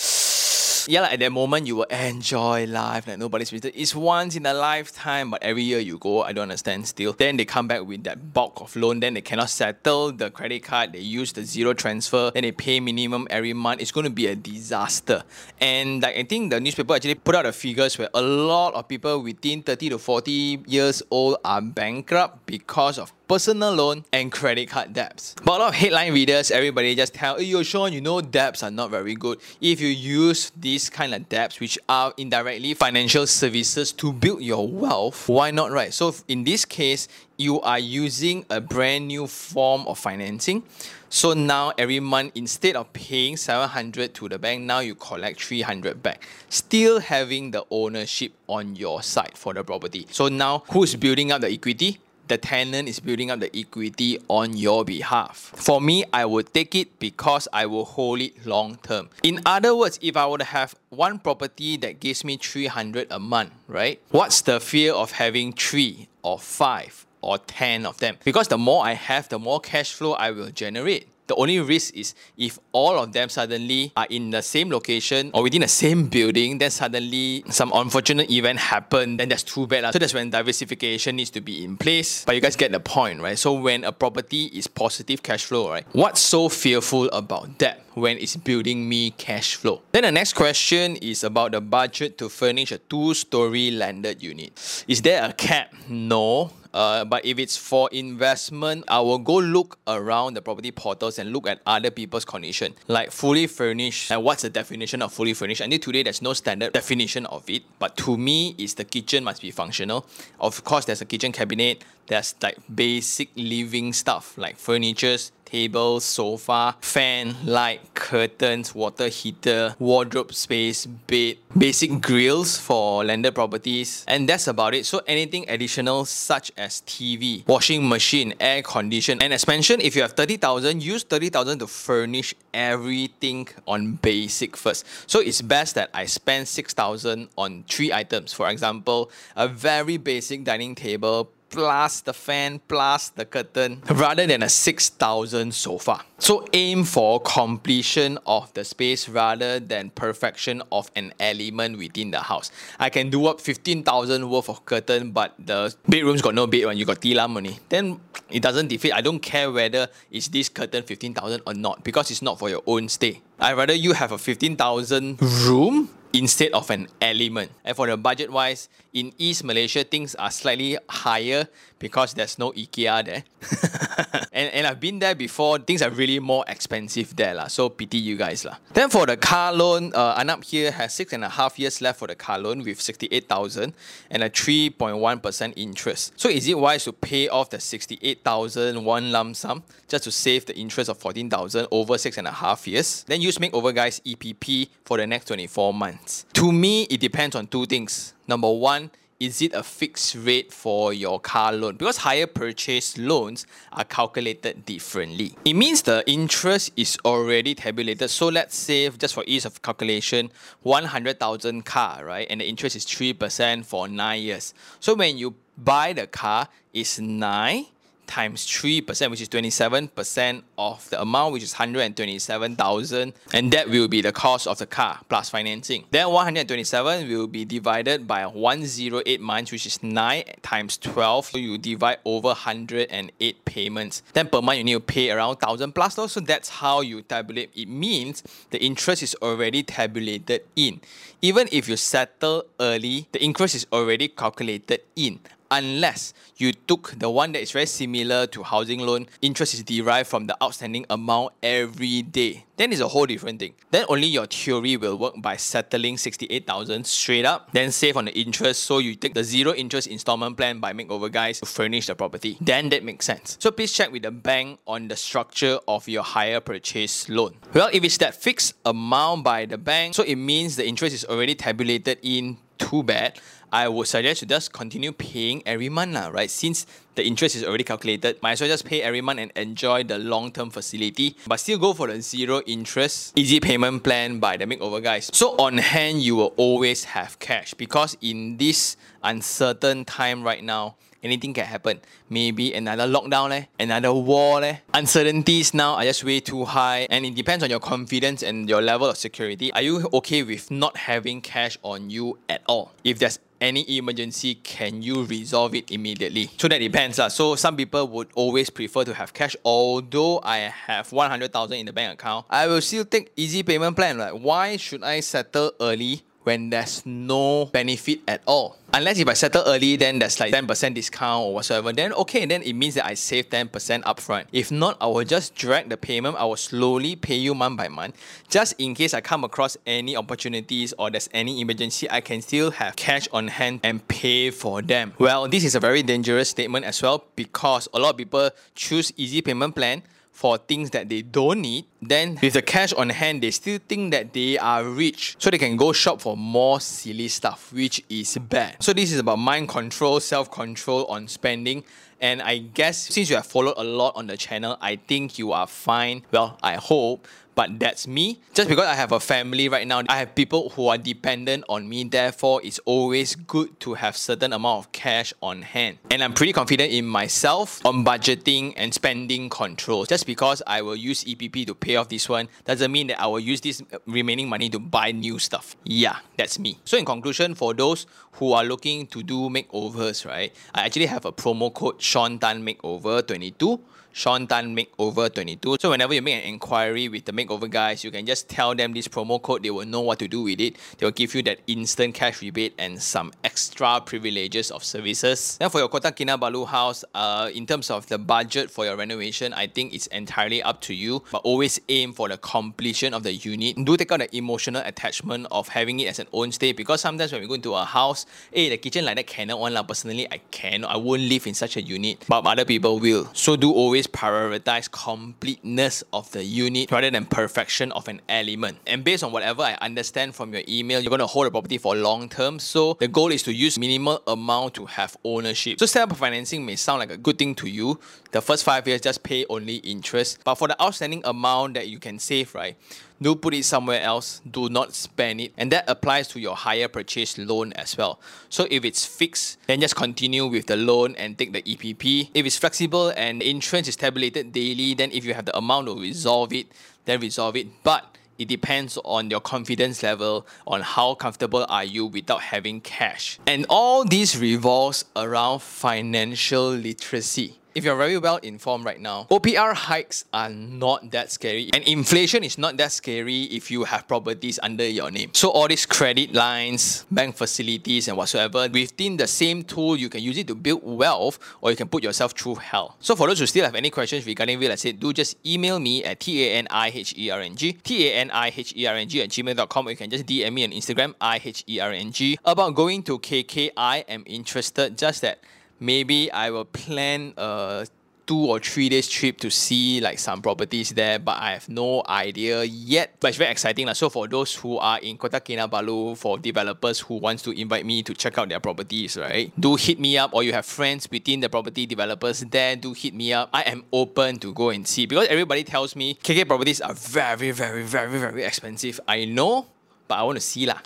yeah, 0.90 1.02
like 1.02 1.14
at 1.14 1.20
that 1.20 1.32
moment 1.32 1.66
you 1.66 1.78
will 1.78 1.84
enjoy 1.86 2.66
life 2.66 3.08
like 3.08 3.18
nobody's 3.18 3.50
business. 3.50 3.74
It's 3.76 3.96
once 3.96 4.36
in 4.36 4.46
a 4.46 4.54
lifetime, 4.54 5.32
but 5.32 5.42
every 5.42 5.64
year 5.64 5.80
you 5.80 5.98
go, 5.98 6.22
I 6.22 6.32
don't 6.32 6.44
understand 6.44 6.88
still. 6.88 7.14
Then 7.14 7.38
they 7.38 7.46
come 7.46 7.68
back 7.68 7.86
with 7.86 8.04
that 8.04 8.34
bulk 8.34 8.62
of 8.62 8.76
loan, 8.76 9.00
then 9.00 9.16
they 9.16 9.22
cannot 9.22 9.50
settle 9.50 10.12
the 10.12 10.30
credit 10.30 10.64
card, 10.64 10.94
they 10.94 11.00
use 11.00 11.34
the 11.34 11.44
zero 11.44 11.74
transfer, 11.74 12.32
then 12.34 12.44
they 12.44 12.52
pay 12.52 12.80
minimum 12.80 13.28
every 13.30 13.54
month. 13.54 13.82
It's 13.82 13.92
going 13.92 14.06
to 14.06 14.12
be 14.12 14.28
a 14.28 14.36
disaster. 14.36 15.24
And 15.60 16.04
like 16.04 16.18
I 16.18 16.24
think 16.24 16.52
the 16.52 16.60
newspaper 16.60 16.94
actually 16.94 17.16
put 17.16 17.36
out 17.36 17.46
the 17.46 17.54
figures 17.54 17.98
where 17.98 18.10
a 18.14 18.22
lot 18.22 18.74
of 18.76 18.88
people 18.88 19.22
within 19.22 19.64
30 19.64 19.90
to 19.90 19.98
40 19.98 20.64
years 20.68 21.02
old 21.10 21.38
are 21.44 21.62
bankrupt 21.62 22.46
because 22.46 23.00
of 23.00 23.12
personal 23.28 23.74
loan 23.74 24.06
and 24.12 24.32
credit 24.32 24.70
card 24.70 24.94
debts. 24.94 25.36
But 25.44 25.58
a 25.58 25.60
lot 25.60 25.70
of 25.70 25.76
headline 25.76 26.14
readers, 26.14 26.52
everybody 26.52 26.96
just 26.96 27.14
tell, 27.14 27.38
hey, 27.38 27.46
yo, 27.46 27.64
Sean, 27.64 27.94
you 27.94 28.02
know 28.02 28.22
debts 28.22 28.64
are 28.64 28.72
not 28.72 28.92
very 28.92 29.16
good. 29.16 29.40
If 29.62 29.82
you 29.82 29.88
use 29.88 30.52
these 30.56 30.90
kind 30.90 31.14
of 31.14 31.28
debts, 31.30 31.60
which 31.60 31.78
are 31.90 32.14
indirectly 32.18 32.74
financial 32.74 33.28
services 33.28 33.92
to 33.94 34.14
build 34.14 34.42
your 34.42 34.68
wealth, 34.68 35.28
why 35.28 35.52
not, 35.52 35.72
right? 35.72 35.94
So 35.94 36.14
in 36.28 36.44
this 36.44 36.66
case, 36.66 37.08
you 37.38 37.60
are 37.62 37.80
using 37.80 38.46
a 38.50 38.62
brand 38.62 39.08
new 39.08 39.28
form 39.28 39.88
of 39.88 40.00
financing. 40.00 40.64
So 41.10 41.34
now 41.34 41.72
every 41.78 42.00
month, 42.00 42.34
instead 42.36 42.76
of 42.76 42.92
paying 42.94 43.38
700 43.38 44.14
to 44.16 44.30
the 44.30 44.40
bank, 44.40 44.64
now 44.64 44.80
you 44.80 44.96
collect 44.96 45.42
300 45.42 46.02
back. 46.04 46.28
Still 46.50 47.00
having 47.00 47.52
the 47.52 47.66
ownership 47.70 48.34
on 48.48 48.76
your 48.76 49.02
side 49.02 49.38
for 49.38 49.54
the 49.54 49.64
property. 49.64 50.08
So 50.12 50.28
now 50.28 50.64
who's 50.72 50.96
building 50.96 51.32
up 51.32 51.42
the 51.42 51.52
equity? 51.52 52.00
The 52.28 52.38
tenant 52.38 52.88
is 52.90 53.00
building 53.00 53.32
up 53.32 53.40
the 53.40 53.56
equity 53.58 54.20
on 54.28 54.56
your 54.58 54.84
behalf. 54.84 55.54
For 55.56 55.80
me, 55.82 56.06
I 56.12 56.26
would 56.26 56.54
take 56.54 56.76
it 56.76 57.00
because 57.00 57.48
I 57.54 57.66
will 57.66 57.86
hold 57.86 58.22
it 58.22 58.46
long 58.46 58.78
term. 58.84 59.10
In 59.24 59.42
other 59.46 59.76
words, 59.76 60.00
if 60.02 60.18
I 60.18 60.26
would 60.26 60.42
have 60.42 60.76
one 60.90 61.20
property 61.20 61.78
that 61.78 62.00
gives 62.00 62.24
me 62.24 62.38
300 62.38 63.08
a 63.12 63.20
month, 63.20 63.52
right? 63.68 64.02
What's 64.10 64.42
the 64.42 64.60
fear 64.60 64.94
of 64.94 65.12
having 65.12 65.54
three 65.54 66.08
or 66.24 66.40
five 66.40 67.06
or 67.22 67.38
10 67.38 67.86
of 67.86 67.98
them? 68.00 68.18
Because 68.24 68.48
the 68.48 68.58
more 68.58 68.86
I 68.86 68.94
have, 68.94 69.30
the 69.30 69.40
more 69.40 69.60
cash 69.60 69.94
flow 69.94 70.14
I 70.14 70.32
will 70.32 70.50
generate. 70.52 71.08
The 71.28 71.36
only 71.36 71.60
risk 71.60 71.96
is 71.96 72.14
if 72.38 72.60
all 72.72 73.00
of 73.00 73.14
them 73.14 73.30
suddenly 73.30 73.92
are 73.98 74.08
in 74.10 74.30
the 74.30 74.42
same 74.42 74.70
location 74.70 75.32
or 75.34 75.44
within 75.44 75.62
the 75.62 75.68
same 75.68 76.08
building, 76.08 76.58
then 76.58 76.70
suddenly 76.70 77.44
some 77.50 77.72
unfortunate 77.74 78.30
event 78.30 78.60
happen, 78.60 79.18
then 79.18 79.30
that's 79.30 79.44
too 79.44 79.66
bad. 79.68 79.92
So 79.94 80.00
that's 80.00 80.14
when 80.14 80.30
diversification 80.30 81.16
needs 81.16 81.32
to 81.32 81.42
be 81.42 81.64
in 81.64 81.78
place. 81.78 82.26
But 82.26 82.36
you 82.36 82.42
guys 82.42 82.56
get 82.56 82.72
the 82.72 82.80
point, 82.80 83.22
right? 83.22 83.38
So 83.38 83.54
when 83.54 83.84
a 83.84 83.92
property 83.92 84.46
is 84.46 84.68
positive 84.68 85.24
cash 85.24 85.46
flow, 85.46 85.70
right? 85.70 85.86
What's 85.94 86.22
so 86.22 86.50
fearful 86.50 87.10
about 87.10 87.58
that? 87.60 87.85
When 87.96 88.18
it's 88.18 88.36
building 88.36 88.88
me 88.88 89.12
cash 89.12 89.56
flow. 89.56 89.82
Then 89.92 90.04
the 90.04 90.12
next 90.12 90.34
question 90.34 90.96
is 90.98 91.24
about 91.24 91.52
the 91.52 91.62
budget 91.62 92.18
to 92.20 92.30
furnish 92.30 92.72
a 92.72 92.78
two-story 92.78 93.72
landed 93.72 94.22
unit. 94.22 94.84
Is 94.88 95.02
there 95.02 95.24
a 95.24 95.34
cap? 95.34 95.74
No. 95.90 96.52
Uh, 96.76 97.06
but 97.06 97.24
if 97.24 97.40
it's 97.40 97.56
for 97.56 97.88
investment, 97.94 98.84
I 98.90 99.00
will 99.00 99.20
go 99.20 99.36
look 99.36 99.80
around 99.88 100.34
the 100.34 100.42
property 100.42 100.72
portals 100.72 101.18
and 101.18 101.32
look 101.32 101.48
at 101.48 101.62
other 101.66 101.90
people's 101.90 102.26
condition. 102.26 102.76
Like 102.90 103.12
fully 103.12 103.48
furnished, 103.48 104.12
and 104.12 104.22
what's 104.22 104.42
the 104.42 104.50
definition 104.50 105.02
of 105.02 105.14
fully 105.14 105.34
furnished? 105.34 105.62
I 105.62 105.66
Until 105.66 105.80
today, 105.80 106.04
there's 106.04 106.22
no 106.22 106.34
standard 106.34 106.74
definition 106.74 107.28
of 107.28 107.50
it. 107.50 107.64
But 107.80 107.96
to 108.04 108.18
me, 108.18 108.56
is 108.58 108.74
the 108.74 108.84
kitchen 108.84 109.24
must 109.24 109.42
be 109.42 109.52
functional. 109.52 110.06
Of 110.38 110.66
course, 110.66 110.84
there's 110.84 111.00
a 111.00 111.06
kitchen 111.06 111.32
cabinet. 111.32 111.82
There's 112.08 112.36
like 112.44 112.58
basic 112.74 113.30
living 113.38 113.94
stuff 113.94 114.38
like 114.38 114.58
furnitures, 114.58 115.32
table, 115.46 116.00
sofa, 116.00 116.76
fan, 116.82 117.36
light, 117.46 117.82
curtains, 117.94 118.76
water 118.76 119.08
heater, 119.08 119.76
wardrobe 119.80 120.34
space, 120.34 120.86
bed, 120.86 121.38
basic 121.58 122.02
grills 122.02 122.58
for 122.58 123.06
landed 123.06 123.34
properties, 123.34 124.04
and 124.08 124.28
that's 124.28 124.48
about 124.48 124.74
it. 124.74 124.86
So 124.86 125.02
anything 125.08 125.46
additional 125.48 126.06
such 126.06 126.52
as 126.58 126.82
TV, 126.82 127.48
washing 127.48 127.88
machine, 127.88 128.34
air 128.40 128.62
condition, 128.62 129.22
and 129.22 129.32
expansion, 129.32 129.80
if 129.80 129.96
you 129.96 130.02
have 130.02 130.14
30,000, 130.14 130.84
use 130.84 131.04
30,000 131.04 131.60
to 131.60 131.68
furnish 131.68 132.34
everything 132.54 133.48
on 133.68 133.94
basic 133.94 134.58
first. 134.58 134.86
So 135.08 135.20
it's 135.20 135.42
best 135.42 135.76
that 135.76 135.90
I 135.94 136.06
spend 136.06 136.48
6,000 136.48 137.30
on 137.38 137.64
three 137.70 137.94
items. 137.94 138.34
For 138.34 138.50
example, 138.50 139.12
a 139.36 139.48
very 139.48 139.98
basic 139.98 140.44
dining 140.44 140.76
table, 140.76 141.32
plus 141.56 142.02
the 142.02 142.14
fan 142.14 142.60
plus 142.68 143.10
the 143.10 143.24
curtain 143.24 143.82
rather 143.90 144.28
than 144.28 144.44
a 144.44 144.50
6,000 144.50 145.54
sofa. 145.54 146.02
So 146.20 146.46
aim 146.52 146.84
for 146.84 147.22
completion 147.22 148.20
of 148.26 148.54
the 148.54 148.66
space 148.66 149.08
rather 149.08 149.60
than 149.60 149.90
perfection 149.92 150.62
of 150.72 150.92
an 150.96 151.14
element 151.20 151.78
within 151.78 152.12
the 152.12 152.20
house. 152.20 152.52
I 152.78 152.90
can 152.90 153.10
do 153.10 153.28
up 153.28 153.40
15,000 153.40 154.30
worth 154.30 154.50
of 154.50 154.66
curtain 154.66 155.12
but 155.12 155.34
the 155.40 155.74
bedroom's 155.88 156.22
got 156.22 156.36
no 156.36 156.46
bed 156.46 156.66
when 156.66 156.78
you 156.78 156.86
got 156.86 157.00
tilam 157.00 157.30
money. 157.30 157.60
Then 157.70 158.02
it 158.30 158.42
doesn't 158.42 158.68
defeat. 158.68 158.92
I 158.92 159.02
don't 159.02 159.22
care 159.22 159.50
whether 159.50 159.88
it's 160.12 160.28
this 160.28 160.50
curtain 160.50 160.84
15,000 160.84 161.42
or 161.48 161.54
not 161.54 161.84
because 161.86 162.12
it's 162.12 162.22
not 162.22 162.38
for 162.38 162.50
your 162.50 162.64
own 162.68 162.90
stay. 162.90 163.22
I 163.40 163.54
rather 163.54 163.74
you 163.74 163.94
have 163.94 164.12
a 164.12 164.18
15,000 164.18 165.22
room 165.22 165.90
instead 166.16 166.52
of 166.54 166.70
an 166.72 166.88
element. 167.02 167.52
And 167.64 167.76
for 167.76 167.88
the 167.88 167.98
budget 167.98 168.32
wise, 168.32 168.70
in 168.94 169.12
East 169.18 169.44
Malaysia, 169.44 169.84
things 169.84 170.16
are 170.16 170.32
slightly 170.32 170.78
higher 170.90 171.48
because 171.78 172.14
there's 172.14 172.40
no 172.40 172.52
IKEA 172.52 173.06
there. 173.06 173.24
and, 174.32 174.54
and 174.54 174.68
I've 174.68 174.80
been 174.80 175.00
there 175.00 175.16
before, 175.16 175.60
things 175.60 175.82
are 175.82 175.90
really 175.90 176.20
more 176.20 176.44
expensive 176.48 177.16
there. 177.16 177.34
La. 177.34 177.48
So 177.48 177.70
pity 177.70 177.98
you 177.98 178.16
guys. 178.16 178.46
La. 178.46 178.58
Then 178.74 178.90
for 178.90 179.06
the 179.06 179.18
car 179.18 179.54
loan, 179.54 179.92
uh, 179.94 180.20
Anup 180.20 180.44
here 180.44 180.72
has 180.72 180.94
six 180.94 181.14
and 181.14 181.24
a 181.24 181.30
half 181.30 181.58
years 181.58 181.82
left 181.82 182.00
for 182.00 182.08
the 182.08 182.16
car 182.16 182.40
loan 182.40 182.64
with 182.64 182.82
68,000 182.82 183.74
and 184.10 184.24
a 184.24 184.30
3.1% 184.30 185.54
interest. 185.56 186.14
So 186.20 186.30
is 186.30 186.48
it 186.48 186.58
wise 186.58 186.84
to 186.86 186.94
pay 186.94 187.28
off 187.28 187.50
the 187.50 187.60
68,000 187.60 188.84
one 188.84 189.12
lump 189.12 189.36
sum 189.36 189.64
just 189.88 190.04
to 190.06 190.12
save 190.12 190.46
the 190.46 190.56
interest 190.56 190.90
of 190.90 190.98
14,000 190.98 191.68
over 191.72 191.98
six 191.98 192.18
and 192.18 192.28
a 192.28 192.32
half 192.32 192.68
years? 192.68 193.04
Then 193.08 193.22
use 193.22 193.38
Makeover 193.38 193.74
Guys 193.74 194.02
EPP 194.06 194.70
for 194.84 194.98
the 194.98 195.08
next 195.08 195.26
24 195.28 195.74
months. 195.74 196.26
To 196.34 196.52
me, 196.52 196.84
it 196.84 197.00
depends 197.00 197.36
on 197.36 197.48
two 197.48 197.66
things. 197.66 198.14
Number 198.28 198.52
one, 198.52 198.92
is 199.20 199.42
it 199.42 199.54
a 199.54 199.64
fixed 199.64 200.16
rate 200.16 200.52
for 200.52 200.94
your 200.94 201.20
car 201.20 201.54
loan? 201.54 201.78
Because 201.78 201.98
hire 201.98 202.28
purchase 202.28 202.98
loans 202.98 203.48
are 203.72 203.86
calculated 203.86 204.66
differently. 204.66 205.36
It 205.46 205.54
means 205.54 205.84
the 205.84 206.04
interest 206.10 206.72
is 206.76 206.98
already 207.06 207.56
tabulated. 207.56 208.10
So 208.10 208.28
let's 208.28 208.56
say, 208.56 208.90
just 208.90 209.14
for 209.14 209.24
ease 209.26 209.46
of 209.46 209.62
calculation, 209.62 210.32
100,000 210.64 211.64
car, 211.64 212.06
right? 212.06 212.28
And 212.30 212.42
the 212.42 212.48
interest 212.48 212.76
is 212.76 212.86
3% 212.86 213.66
for 213.66 213.88
9 213.88 214.22
years. 214.22 214.54
So 214.80 214.96
when 214.96 215.18
you 215.18 215.36
buy 215.58 215.94
the 215.94 216.08
car, 216.08 216.50
it's 216.74 217.00
9 217.00 217.66
times 218.08 218.46
3%, 218.46 219.10
which 219.12 219.22
is 219.22 219.30
27% 219.30 220.44
of 220.58 220.90
the 220.90 221.02
amount, 221.02 221.34
which 221.34 221.44
is 221.44 221.54
127,000. 221.54 223.14
And 223.34 223.52
that 223.52 223.70
will 223.70 223.88
be 223.88 224.02
the 224.02 224.12
cost 224.12 224.48
of 224.48 224.58
the 224.58 224.66
car 224.66 225.00
plus 225.10 225.30
financing. 225.30 225.86
Then 225.92 226.10
127 226.10 227.08
will 227.10 227.28
be 227.28 227.46
divided 227.46 228.08
by 228.08 228.26
108 228.26 229.22
months, 229.22 229.52
which 229.52 229.66
is 229.66 229.82
9 229.84 230.24
times 230.42 230.78
12. 230.78 231.26
So 231.26 231.38
you 231.38 231.58
divide 231.58 231.98
over 232.06 232.30
108 232.30 233.46
payments. 233.46 234.04
Then 234.14 234.28
per 234.28 234.42
month, 234.42 234.58
you 234.58 234.64
need 234.64 234.74
to 234.74 234.80
pay 234.80 235.12
around 235.12 235.38
1,000 235.42 235.72
plus. 235.74 235.96
So 235.96 236.20
that's 236.20 236.50
how 236.50 236.82
you 236.82 237.02
tabulate. 237.02 237.52
It 237.56 237.68
means 237.68 238.24
the 238.50 238.64
interest 238.64 239.04
is 239.04 239.16
already 239.22 239.64
tabulated 239.64 240.42
in. 240.56 240.82
Even 241.22 241.48
if 241.52 241.68
you 241.68 241.78
settle 241.78 242.46
early, 242.60 243.08
the 243.12 243.24
interest 243.24 243.56
is 243.56 243.66
already 243.72 244.08
calculated 244.08 244.82
in 244.96 245.20
unless 245.52 246.14
you 246.38 246.52
took 246.52 246.94
the 246.98 247.10
one 247.10 247.32
that 247.32 247.42
is 247.42 247.52
very 247.52 247.66
similar 247.66 248.28
to 248.28 248.44
housing 248.44 248.80
loan, 248.80 249.08
interest 249.22 249.54
is 249.54 249.64
derived 249.64 250.10
from 250.10 250.28
the 250.28 250.36
outstanding 250.44 250.86
amount 250.90 251.34
every 251.42 252.02
day. 252.02 252.46
Then 252.58 252.72
it's 252.72 252.82
a 252.82 252.88
whole 252.88 253.06
different 253.06 253.40
thing. 253.40 253.54
Then 253.72 253.86
only 253.90 254.08
your 254.08 254.26
theory 254.26 254.78
will 254.78 254.98
work 254.98 255.16
by 255.18 255.36
settling 255.36 255.98
68,000 255.98 256.86
straight 256.86 257.26
up, 257.26 257.52
then 257.52 257.72
save 257.72 257.98
on 257.98 258.06
the 258.06 258.18
interest. 258.18 258.64
So 258.64 258.80
you 258.80 258.96
take 258.96 259.14
the 259.14 259.24
zero 259.24 259.54
interest 259.54 259.88
installment 259.88 260.38
plan 260.38 260.60
by 260.60 260.74
Makeover 260.74 261.12
Guys 261.12 261.40
to 261.42 261.46
furnish 261.46 261.88
the 261.88 261.96
property. 261.96 262.38
Then 262.40 262.70
that 262.70 262.84
makes 262.84 263.06
sense. 263.06 263.38
So 263.40 263.52
please 263.52 263.74
check 263.74 263.92
with 263.92 264.04
the 264.04 264.12
bank 264.12 264.60
on 264.68 264.88
the 264.88 264.96
structure 264.96 265.60
of 265.68 265.88
your 265.88 266.04
hire 266.04 266.40
purchase 266.40 267.10
loan. 267.10 267.36
Well, 267.54 267.70
if 267.74 267.84
it's 267.84 267.98
that 267.98 268.16
fixed 268.16 268.54
amount 268.66 269.24
by 269.24 269.46
the 269.46 269.58
bank, 269.58 269.96
so 269.96 270.04
it 270.04 270.16
means 270.16 270.56
the 270.56 270.68
interest 270.68 270.96
is 270.96 271.06
already 271.06 271.36
tabulated 271.36 272.00
in 272.02 272.38
too 272.58 272.84
bad 272.84 273.20
I 273.56 273.70
would 273.70 273.88
suggest 273.88 274.22
you 274.22 274.28
just 274.28 274.52
continue 274.52 274.92
paying 274.92 275.42
every 275.46 275.70
month, 275.70 275.94
lah, 275.94 276.12
right? 276.12 276.30
Since 276.30 276.68
the 276.96 277.08
interest 277.08 277.38
is 277.38 277.44
already 277.46 277.64
calculated, 277.64 278.22
might 278.22 278.34
as 278.34 278.42
well 278.42 278.50
just 278.50 278.66
pay 278.66 278.82
every 278.82 279.00
month 279.00 279.22
and 279.22 279.32
enjoy 279.38 279.86
the 279.86 279.98
long-term 279.98 280.50
facility. 280.50 281.16
But 281.26 281.40
still 281.40 281.58
go 281.58 281.72
for 281.72 281.88
the 281.88 282.02
zero 282.02 282.42
interest 282.46 283.14
easy 283.16 283.40
payment 283.40 283.86
plan 283.86 284.20
by 284.20 284.36
the 284.36 284.44
Makeover 284.44 284.84
guys. 284.84 285.10
So 285.14 285.38
on 285.40 285.58
hand, 285.60 286.02
you 286.02 286.18
will 286.18 286.34
always 286.36 286.84
have 286.84 287.18
cash 287.20 287.54
because 287.54 287.96
in 288.02 288.36
this 288.36 288.76
uncertain 289.02 289.86
time 289.86 290.22
right 290.22 290.44
now, 290.44 290.76
anything 291.02 291.34
can 291.34 291.46
happen. 291.46 291.80
Maybe 292.10 292.54
another 292.54 292.84
lockdown, 292.84 293.30
leh, 293.30 293.46
another 293.58 293.94
war. 293.94 294.42
Leh. 294.42 294.58
Uncertainties 294.74 295.54
now 295.54 295.76
are 295.76 295.84
just 295.84 296.04
way 296.04 296.20
too 296.20 296.44
high 296.44 296.88
and 296.90 297.06
it 297.06 297.16
depends 297.16 297.42
on 297.42 297.50
your 297.50 297.62
confidence 297.62 298.22
and 298.22 298.50
your 298.50 298.62
level 298.62 298.90
of 298.90 298.98
security. 298.98 299.54
Are 299.54 299.62
you 299.62 299.88
okay 299.94 300.24
with 300.24 300.52
not 300.52 300.76
having 300.76 301.22
cash 301.22 301.58
on 301.64 301.90
you 301.90 302.20
at 302.28 302.42
all? 302.48 302.74
If 302.84 303.00
there's 303.00 303.20
any 303.42 303.78
emergency, 303.78 304.36
can 304.36 304.82
you 304.82 305.04
resolve 305.04 305.56
it 305.56 305.72
immediately? 305.72 306.30
So 306.38 306.48
that 306.48 306.60
depends. 306.60 307.00
Uh. 307.00 307.10
So 307.10 307.36
some 307.36 307.56
people 307.56 307.88
would 307.90 308.10
always 308.16 308.50
prefer 308.50 308.84
to 308.84 308.94
have 308.94 309.14
cash. 309.14 309.36
Although 309.44 310.22
I 310.24 310.38
have 310.38 310.92
100,000 310.92 311.58
in 311.58 311.66
the 311.66 311.74
bank 311.74 312.00
account, 312.00 312.26
I 312.30 312.48
will 312.48 312.62
still 312.62 312.86
take 312.86 313.12
easy 313.16 313.44
payment 313.44 313.76
plan. 313.76 313.98
Like 313.98 314.14
why 314.14 314.58
should 314.58 314.84
I 314.84 315.00
settle 315.00 315.52
early 315.60 316.04
when 316.26 316.50
there's 316.50 316.86
no 316.86 317.46
benefit 317.46 318.02
at 318.08 318.22
all. 318.26 318.58
Unless 318.76 319.00
if 319.00 319.08
I 319.08 319.14
settle 319.14 319.42
early, 319.48 319.78
then 319.78 320.00
there's 320.00 320.20
like 320.20 320.34
10% 320.34 320.74
discount 320.74 321.24
or 321.24 321.36
whatsoever, 321.36 321.72
then 321.72 321.94
okay, 321.94 322.26
then 322.26 322.42
it 322.42 322.52
means 322.52 322.76
that 322.76 322.86
I 322.86 322.96
save 322.96 323.30
10% 323.30 323.48
upfront. 323.84 324.26
If 324.34 324.52
not, 324.52 324.76
I 324.82 324.88
will 324.88 325.06
just 325.06 325.34
drag 325.34 325.70
the 325.70 325.78
payment. 325.78 326.18
I 326.18 326.26
will 326.26 326.36
slowly 326.36 326.98
pay 326.98 327.16
you 327.16 327.34
month 327.34 327.56
by 327.56 327.70
month. 327.70 327.96
Just 328.28 328.60
in 328.60 328.76
case 328.76 328.94
I 328.94 329.00
come 329.00 329.24
across 329.24 329.56
any 329.66 329.96
opportunities 329.96 330.74
or 330.78 330.92
there's 330.92 331.08
any 331.14 331.40
emergency, 331.40 331.90
I 331.90 332.02
can 332.02 332.22
still 332.22 332.52
have 332.52 332.76
cash 332.76 333.08
on 333.14 333.30
hand 333.30 333.62
and 333.64 333.88
pay 333.88 334.30
for 334.30 334.62
them. 334.62 334.92
Well, 335.00 335.30
this 335.30 335.46
is 335.46 335.56
a 335.56 335.62
very 335.62 335.82
dangerous 335.82 336.28
statement 336.28 336.66
as 336.66 336.82
well 336.82 337.06
because 337.16 337.70
a 337.74 337.80
lot 337.80 337.92
of 337.92 337.98
people 337.98 338.30
choose 338.56 338.92
easy 338.98 339.22
payment 339.22 339.56
plan 339.56 339.84
for 340.16 340.38
things 340.38 340.70
that 340.70 340.88
they 340.88 341.02
don't 341.02 341.42
need, 341.42 341.66
then 341.82 342.18
with 342.22 342.34
the 342.34 342.42
cash 342.42 342.72
on 342.72 342.90
hand, 342.90 343.22
they 343.22 343.32
still 343.32 343.60
think 343.68 343.92
that 343.92 344.14
they 344.14 344.38
are 344.38 344.64
rich. 344.64 345.18
So 345.20 345.30
they 345.30 345.38
can 345.38 345.58
go 345.58 345.74
shop 345.74 346.00
for 346.00 346.16
more 346.16 346.62
silly 346.62 347.10
stuff, 347.10 347.52
which 347.52 347.84
is 347.90 348.18
bad. 348.18 348.56
So 348.64 348.72
this 348.72 348.94
is 348.94 349.00
about 349.00 349.20
mind 349.20 349.50
control, 349.50 350.00
self-control 350.00 350.86
on 350.86 351.10
spending. 351.10 351.66
And 352.00 352.22
I 352.22 352.38
guess 352.38 352.78
since 352.78 353.10
you 353.10 353.18
have 353.18 353.26
followed 353.26 353.56
a 353.58 353.64
lot 353.64 353.98
on 353.98 354.08
the 354.08 354.16
channel, 354.16 354.58
I 354.62 354.78
think 354.78 355.20
you 355.20 355.34
are 355.34 355.48
fine. 355.48 356.04
Well, 356.12 356.38
I 356.42 356.56
hope 356.56 357.08
but 357.36 357.60
that's 357.60 357.88
me. 357.88 358.20
Just 358.34 358.50
because 358.50 358.66
I 358.66 358.74
have 358.74 358.92
a 358.92 359.00
family 359.00 359.50
right 359.50 359.68
now, 359.68 359.84
I 359.88 360.00
have 360.00 360.16
people 360.16 360.50
who 360.50 360.68
are 360.68 360.78
dependent 360.78 361.44
on 361.50 361.68
me. 361.68 361.84
Therefore, 361.84 362.42
it's 362.44 362.60
always 362.60 363.16
good 363.16 363.60
to 363.60 363.76
have 363.76 363.96
certain 363.96 364.34
amount 364.34 364.66
of 364.66 364.72
cash 364.72 365.14
on 365.22 365.42
hand. 365.42 365.78
And 365.92 366.02
I'm 366.02 366.14
pretty 366.14 366.34
confident 366.34 366.72
in 366.72 366.86
myself 366.86 367.64
on 367.66 367.86
budgeting 367.86 368.54
and 368.56 368.74
spending 368.74 369.30
control. 369.30 369.86
Just 369.86 370.06
because 370.06 370.42
I 370.48 370.62
will 370.62 370.76
use 370.76 371.04
EPP 371.04 371.46
to 371.48 371.54
pay 371.54 371.76
off 371.76 371.90
this 371.90 372.08
one 372.08 372.30
doesn't 372.46 372.72
mean 372.72 372.88
that 372.88 373.02
I 373.02 373.08
will 373.08 373.20
use 373.20 373.42
this 373.42 373.62
remaining 373.86 374.30
money 374.30 374.50
to 374.50 374.60
buy 374.60 374.92
new 374.92 375.20
stuff. 375.20 375.56
Yeah, 375.66 375.98
that's 376.18 376.40
me. 376.40 376.58
So 376.64 376.78
in 376.78 376.86
conclusion, 376.86 377.36
for 377.36 377.54
those 377.54 377.86
who 378.14 378.32
are 378.32 378.46
looking 378.46 378.88
to 378.88 379.04
do 379.04 379.30
makeovers, 379.30 380.06
right, 380.06 380.34
I 380.54 380.66
actually 380.66 380.86
have 380.86 381.06
a 381.06 381.12
promo 381.12 381.54
code 381.54 381.82
Sean 381.82 382.18
Tan 382.18 382.46
Makeover 382.46 383.06
22 383.06 383.60
Sean 383.96 384.28
Tan 384.28 384.54
Makeover 384.54 385.08
22. 385.08 385.56
So 385.62 385.70
whenever 385.70 385.94
you 385.94 386.02
make 386.02 386.22
an 386.22 386.28
inquiry 386.28 386.90
with 386.90 387.06
the 387.06 387.14
Makeover 387.14 387.50
guys, 387.50 387.82
you 387.82 387.92
can 387.92 388.06
just 388.06 388.28
tell 388.28 388.54
them 388.54 388.74
this 388.74 388.90
promo 388.90 389.22
code. 389.22 389.44
They 389.44 389.50
will 389.52 389.66
know 389.66 389.80
what 389.80 390.00
to 390.00 390.08
do 390.10 390.24
with 390.24 390.42
it. 390.42 390.58
They 390.78 390.86
will 390.86 390.92
give 390.92 391.16
you 391.16 391.24
that 391.24 391.40
instant 391.48 391.94
cash 391.94 392.22
rebate 392.22 392.54
and 392.58 392.82
some 392.82 393.14
extra 393.24 393.80
privileges 393.80 394.52
of 394.52 394.66
services. 394.66 395.38
Now 395.40 395.48
for 395.48 395.60
your 395.60 395.70
Kota 395.70 395.92
Kinabalu 395.92 396.46
house, 396.46 396.84
uh, 396.94 397.30
in 397.34 397.46
terms 397.46 397.72
of 397.72 397.88
the 397.88 397.98
budget 397.98 398.52
for 398.52 398.66
your 398.66 398.76
renovation, 398.76 399.32
I 399.32 399.48
think 399.48 399.74
it's 399.74 399.88
entirely 399.88 400.44
up 400.44 400.60
to 400.64 400.74
you. 400.74 401.02
But 401.10 401.20
always 401.20 401.62
aim 401.70 401.94
for 401.94 402.10
the 402.10 402.18
completion 402.18 402.94
of 402.94 403.04
the 403.04 403.14
unit. 403.14 403.56
Do 403.64 403.78
take 403.78 403.94
out 403.94 404.00
the 404.00 404.14
emotional 404.14 404.62
attachment 404.66 405.28
of 405.32 405.48
having 405.48 405.80
it 405.80 405.88
as 405.88 406.00
an 406.00 406.08
own 406.12 406.34
stay 406.34 406.52
because 406.52 406.82
sometimes 406.82 407.14
when 407.14 407.22
we 407.22 407.30
go 407.30 407.36
into 407.36 407.54
a 407.54 407.64
house, 407.64 408.06
hey, 408.34 408.50
the 408.50 408.58
kitchen 408.58 408.84
like 408.84 408.98
that 408.98 409.08
cannot 409.08 409.40
one. 409.40 409.56
Personally, 409.66 410.06
I 410.12 410.18
cannot. 410.32 410.70
I 410.70 410.76
won't 410.76 411.04
live 411.04 411.28
in 411.28 411.34
such 411.34 411.56
a 411.56 411.62
unit. 411.62 412.04
But 412.10 412.28
other 412.28 412.44
people 412.44 412.78
will. 412.78 413.10
So 413.14 413.38
do 413.38 413.54
always 413.54 413.85
always 413.86 414.40
prioritize 414.42 414.70
completeness 414.72 415.84
of 415.94 416.12
the 416.12 416.24
unit 416.24 416.72
rather 416.72 416.90
than 416.90 417.06
perfection 417.06 417.72
of 417.72 417.88
an 417.88 418.02
element. 418.10 418.58
And 418.68 418.84
based 418.84 419.04
on 419.04 419.12
whatever 419.12 419.44
I 419.44 419.58
understand 419.62 420.16
from 420.16 420.34
your 420.34 420.44
email, 420.48 420.80
you're 420.80 420.90
going 420.90 421.00
to 421.00 421.08
hold 421.08 421.28
the 421.28 421.32
property 421.32 421.58
for 421.58 421.76
long 421.76 422.10
term. 422.10 422.40
So 422.40 422.76
the 422.80 422.88
goal 422.88 423.12
is 423.12 423.24
to 423.24 423.34
use 423.34 423.58
minimal 423.58 424.02
amount 424.08 424.56
to 424.56 424.66
have 424.66 424.96
ownership. 425.04 425.60
So 425.60 425.66
step 425.66 425.92
up 425.92 425.98
financing 425.98 426.46
may 426.46 426.56
sound 426.56 426.80
like 426.80 426.92
a 426.92 426.98
good 426.98 427.18
thing 427.18 427.36
to 427.36 427.48
you. 427.48 427.80
The 428.12 428.22
first 428.22 428.44
five 428.44 428.68
years 428.68 428.82
just 428.82 429.04
pay 429.04 429.26
only 429.30 429.58
interest. 429.58 430.20
But 430.24 430.36
for 430.36 430.48
the 430.48 430.62
outstanding 430.62 431.02
amount 431.06 431.56
that 431.56 431.68
you 431.68 431.80
can 431.80 432.00
save, 432.00 432.34
right? 432.36 432.56
Do 433.02 433.16
put 433.16 433.34
it 433.34 433.46
somewhere 433.46 433.82
else. 433.82 434.22
Do 434.30 434.50
not 434.50 434.74
spend 434.74 435.22
it. 435.22 435.34
And 435.38 435.52
that 435.52 435.66
applies 435.68 436.08
to 436.10 436.20
your 436.20 436.36
hire 436.36 436.68
purchase 436.68 437.18
loan 437.18 437.54
as 437.54 437.78
well. 437.78 438.00
So 438.30 438.48
if 438.50 438.64
it's 438.66 438.86
fixed, 438.86 439.38
then 439.48 439.62
just 439.62 439.76
continue 439.76 440.26
with 440.28 440.48
the 440.48 440.58
loan 440.58 440.96
and 440.96 441.18
take 441.18 441.34
the 441.34 441.42
EPP. 441.42 442.12
If 442.14 442.26
it's 442.26 442.38
flexible 442.38 442.90
and 442.96 443.22
interest 443.22 443.68
is 443.68 443.76
tabulated 443.76 444.32
daily, 444.32 444.74
then 444.74 444.92
if 444.92 445.06
you 445.06 445.14
have 445.14 445.26
the 445.26 445.38
amount 445.38 445.68
to 445.68 445.80
resolve 445.80 446.34
it, 446.34 446.48
then 446.86 447.00
resolve 447.00 447.36
it. 447.36 447.48
But 447.64 447.96
it 448.18 448.28
depends 448.28 448.78
on 448.86 449.10
your 449.10 449.20
confidence 449.20 449.84
level 449.84 450.26
on 450.48 450.62
how 450.62 450.96
comfortable 450.96 451.46
are 451.50 451.66
you 451.66 451.86
without 451.86 452.22
having 452.22 452.62
cash 452.62 453.20
and 453.28 453.46
all 453.50 453.84
this 453.84 454.16
revolves 454.16 454.86
around 454.96 455.42
financial 455.42 456.50
literacy 456.50 457.38
if 457.56 457.64
you're 457.64 457.78
very 457.78 457.98
well 457.98 458.18
informed 458.18 458.66
right 458.66 458.80
now, 458.80 459.08
OPR 459.10 459.54
hikes 459.54 460.04
are 460.12 460.30
not 460.30 460.92
that 460.92 461.10
scary. 461.10 461.50
And 461.54 461.64
inflation 461.64 462.24
is 462.26 462.38
not 462.38 462.58
that 462.58 462.74
scary 462.74 463.24
if 463.24 463.50
you 463.50 463.64
have 463.64 463.88
properties 463.88 464.40
under 464.44 464.68
your 464.68 464.92
name. 464.92 465.12
So 465.14 465.30
all 465.30 465.48
these 465.48 465.66
credit 465.66 466.14
lines, 466.14 466.86
bank 466.92 467.16
facilities 467.16 467.88
and 467.88 467.96
whatsoever, 467.96 468.50
within 468.52 468.98
the 468.98 469.08
same 469.08 469.44
tool, 469.44 469.78
you 469.78 469.88
can 469.88 470.04
use 470.04 470.18
it 470.18 470.28
to 470.28 470.36
build 470.36 470.62
wealth 470.64 471.18
or 471.40 471.50
you 471.50 471.56
can 471.56 471.70
put 471.70 471.82
yourself 471.82 472.12
through 472.12 472.36
hell. 472.36 472.76
So 472.82 472.94
for 472.94 473.08
those 473.08 473.20
who 473.20 473.26
still 473.26 473.46
have 473.46 473.56
any 473.56 473.70
questions 473.70 474.06
regarding 474.06 474.38
real 474.38 474.52
estate, 474.52 474.78
do 474.78 474.92
just 474.92 475.16
email 475.26 475.58
me 475.58 475.82
at 475.86 476.02
T-A-N-I-H-E-R-N-G, 476.02 477.54
T-A-N-I-H-E-R-N-G 477.54 479.02
at 479.02 479.10
gmail.com 479.10 479.68
or 479.68 479.72
you 479.72 479.78
can 479.78 479.90
just 479.90 480.06
DM 480.06 480.34
me 480.34 480.44
on 480.44 480.52
Instagram, 480.52 480.94
I-H-E-R-N-G. 481.00 482.18
About 482.26 482.54
going 482.54 482.84
to 482.84 483.00
KK, 483.00 483.52
I 483.56 483.86
am 483.88 484.04
interested, 484.06 484.78
just 484.78 485.02
that 485.04 485.20
maybe 485.60 486.12
I 486.12 486.30
will 486.32 486.46
plan 486.46 487.14
a 487.18 487.68
two 488.06 488.30
or 488.30 488.40
three 488.40 488.70
days 488.70 488.88
trip 488.88 489.18
to 489.18 489.30
see 489.30 489.82
like 489.82 490.00
some 490.00 490.22
properties 490.22 490.70
there, 490.72 491.00
but 491.00 491.18
I 491.18 491.32
have 491.34 491.50
no 491.50 491.84
idea 491.88 492.44
yet. 492.44 492.96
But 493.00 493.10
it's 493.10 493.18
very 493.18 493.32
exciting. 493.32 493.66
Like. 493.66 493.76
So 493.76 493.90
for 493.90 494.08
those 494.08 494.36
who 494.36 494.58
are 494.58 494.80
in 494.80 494.98
Kota 494.98 495.20
Kinabalu, 495.20 495.98
for 495.98 496.18
developers 496.18 496.80
who 496.80 496.96
wants 496.98 497.24
to 497.24 497.32
invite 497.32 497.66
me 497.66 497.84
to 497.84 497.94
check 497.94 498.18
out 498.18 498.30
their 498.30 498.40
properties, 498.40 498.98
right? 498.98 499.32
Do 499.40 499.56
hit 499.56 499.80
me 499.80 499.98
up 499.98 500.14
or 500.14 500.24
you 500.24 500.34
have 500.34 500.46
friends 500.46 500.88
within 500.90 501.20
the 501.20 501.30
property 501.30 501.66
developers 501.66 502.22
there, 502.22 502.56
do 502.56 502.74
hit 502.74 502.94
me 502.94 503.14
up. 503.14 503.30
I 503.34 503.42
am 503.42 503.64
open 503.74 504.20
to 504.20 504.34
go 504.34 504.50
and 504.50 504.68
see 504.68 504.86
because 504.86 505.08
everybody 505.08 505.44
tells 505.44 505.76
me 505.76 505.96
KK 505.96 506.28
properties 506.28 506.62
are 506.62 506.74
very, 506.74 507.32
very, 507.32 507.64
very, 507.64 507.98
very 508.00 508.24
expensive. 508.24 508.80
I 508.88 509.06
know, 509.06 509.48
but 509.88 509.96
I 509.96 510.04
want 510.04 510.18
to 510.18 510.22
see 510.22 510.46
lah. 510.46 510.60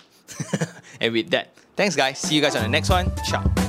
and 1.01 1.13
with 1.13 1.29
that, 1.31 1.55
thanks 1.75 1.95
guys. 1.95 2.19
See 2.19 2.35
you 2.35 2.41
guys 2.41 2.55
on 2.55 2.63
the 2.63 2.69
next 2.69 2.89
one. 2.89 3.11
Ciao. 3.25 3.68